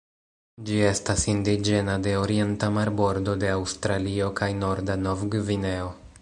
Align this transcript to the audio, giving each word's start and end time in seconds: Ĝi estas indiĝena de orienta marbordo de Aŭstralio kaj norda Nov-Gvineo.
Ĝi 0.69 0.77
estas 0.91 1.25
indiĝena 1.33 1.97
de 2.07 2.15
orienta 2.21 2.71
marbordo 2.79 3.37
de 3.45 3.53
Aŭstralio 3.59 4.31
kaj 4.41 4.49
norda 4.65 4.97
Nov-Gvineo. 5.05 5.95